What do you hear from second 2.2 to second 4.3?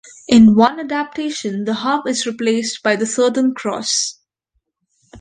replaced by the Southern Cross.